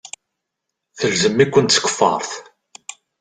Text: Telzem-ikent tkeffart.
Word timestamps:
Telzem-ikent 0.97 1.75
tkeffart. 1.75 2.31